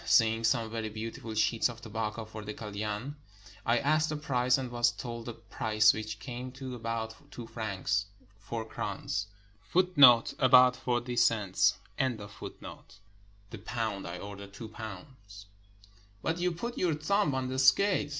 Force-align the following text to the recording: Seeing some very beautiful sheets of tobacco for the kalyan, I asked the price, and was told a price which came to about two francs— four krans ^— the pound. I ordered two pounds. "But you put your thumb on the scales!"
Seeing 0.03 0.43
some 0.43 0.71
very 0.71 0.89
beautiful 0.89 1.35
sheets 1.35 1.69
of 1.69 1.79
tobacco 1.79 2.25
for 2.25 2.43
the 2.43 2.55
kalyan, 2.55 3.17
I 3.67 3.77
asked 3.77 4.09
the 4.09 4.15
price, 4.15 4.57
and 4.57 4.71
was 4.71 4.91
told 4.91 5.29
a 5.29 5.33
price 5.33 5.93
which 5.93 6.17
came 6.19 6.51
to 6.53 6.73
about 6.73 7.13
two 7.29 7.45
francs— 7.45 8.07
four 8.47 8.65
krans 8.67 9.27
^— 9.73 11.75
the 13.51 13.57
pound. 13.59 14.07
I 14.07 14.17
ordered 14.17 14.53
two 14.53 14.69
pounds. 14.69 15.45
"But 16.23 16.39
you 16.39 16.51
put 16.51 16.79
your 16.79 16.95
thumb 16.95 17.35
on 17.35 17.49
the 17.49 17.59
scales!" 17.59 18.09